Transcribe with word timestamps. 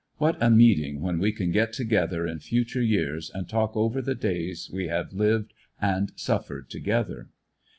What 0.17 0.41
a 0.41 0.49
meeting 0.49 1.01
when 1.01 1.19
we 1.19 1.31
can 1.31 1.51
get 1.51 1.73
together 1.73 2.25
in 2.25 2.39
future 2.39 2.81
years, 2.81 3.29
and 3.35 3.47
talk 3.47 3.77
over 3.77 4.01
the 4.01 4.15
days 4.15 4.67
we 4.73 4.87
have 4.87 5.13
lived 5.13 5.53
and 5.79 6.11
suffered 6.15 6.71
together. 6.71 7.29